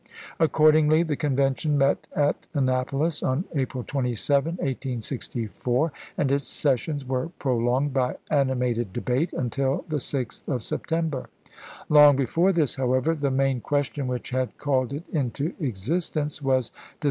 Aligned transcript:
Accordingly, 0.39 1.03
the 1.03 1.15
Convention 1.15 1.77
met 1.77 2.07
at 2.15 2.47
Annapolis 2.55 3.21
on 3.21 3.45
April 3.53 3.83
27, 3.83 4.53
1864, 4.55 5.93
and 6.17 6.31
its 6.31 6.47
sessions 6.47 7.05
were 7.05 7.29
prolonged 7.37 7.93
by 7.93 8.15
animated 8.31 8.93
debate 8.93 9.31
until 9.31 9.85
the 9.89 9.97
6th 9.99 10.47
of 10.47 10.63
September. 10.63 11.29
Long 11.87 12.15
before 12.15 12.51
this, 12.51 12.73
however, 12.73 13.13
the 13.13 13.29
main 13.29 13.61
question 13.61 14.07
which 14.07 14.31
had 14.31 14.57
called 14.57 14.91
it 14.91 15.03
into 15.13 15.53
existence 15.59 16.41
was 16.41 16.69
de 16.71 16.77
1864. 16.77 16.97